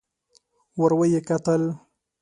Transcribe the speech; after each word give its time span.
ور 0.79 0.91
ويې 0.99 1.19
کتل. 1.27 1.61